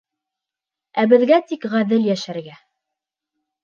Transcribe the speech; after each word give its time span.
Ә 1.03 1.05
беҙгә 1.13 1.41
тик 1.53 1.71
ғәҙел 1.77 2.11
йәшәргә! 2.11 2.61